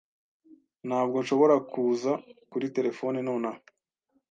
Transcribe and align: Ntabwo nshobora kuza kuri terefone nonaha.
Ntabwo 0.87 1.17
nshobora 1.23 1.55
kuza 1.71 2.11
kuri 2.51 2.65
terefone 2.75 3.17
nonaha. 3.27 3.61